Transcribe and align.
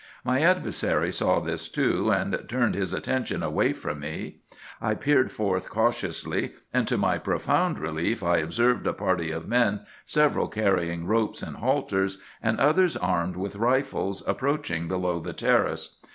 My 0.25 0.41
adversary 0.41 1.11
saw 1.11 1.39
this, 1.39 1.69
too, 1.69 2.09
and 2.09 2.45
turned 2.49 2.73
his 2.73 2.91
attention 2.91 3.43
away 3.43 3.71
from 3.71 3.99
me. 3.99 4.37
I 4.81 4.95
peered 4.95 5.31
forth 5.31 5.69
cautiously, 5.69 6.53
and 6.73 6.87
to 6.87 6.97
my 6.97 7.19
profound 7.19 7.77
relief 7.77 8.23
I 8.23 8.37
observed 8.37 8.87
a 8.87 8.93
party 8.93 9.29
of 9.29 9.47
men, 9.47 9.81
several 10.07 10.47
carrying 10.47 11.05
ropes 11.05 11.43
and 11.43 11.57
halters, 11.57 12.17
and 12.41 12.59
others 12.59 12.97
armed 12.97 13.35
with 13.35 13.57
rifles, 13.57 14.27
approaching 14.27 14.87
below 14.87 15.19
the 15.19 15.33
terrace. 15.33 15.97